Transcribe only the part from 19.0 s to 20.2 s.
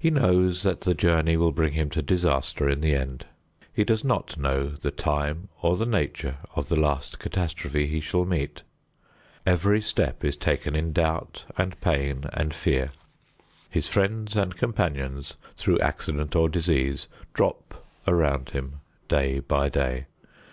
day by day.